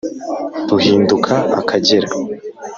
[0.69, 2.07] Ruhinduka Akagera